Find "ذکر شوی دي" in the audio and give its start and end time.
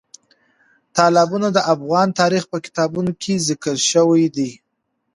3.47-4.51